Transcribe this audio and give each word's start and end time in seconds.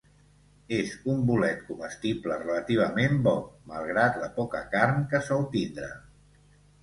És 0.77 0.93
un 1.11 1.19
bolet 1.25 1.59
comestible 1.65 2.37
relativament 2.43 3.19
bo, 3.27 3.35
malgrat 3.73 4.19
la 4.23 4.31
poca 4.39 4.63
carn 4.73 5.03
que 5.13 5.21
sol 5.27 5.45
tindre. 5.55 5.91